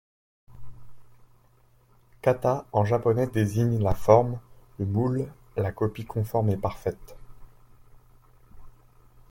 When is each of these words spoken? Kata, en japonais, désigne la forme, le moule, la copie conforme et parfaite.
Kata, 2.23 2.65
en 2.71 2.85
japonais, 2.85 3.27
désigne 3.27 3.77
la 3.83 3.93
forme, 3.93 4.39
le 4.79 4.87
moule, 4.87 5.31
la 5.55 5.71
copie 5.71 6.05
conforme 6.05 6.49
et 6.49 6.57
parfaite. 6.57 7.15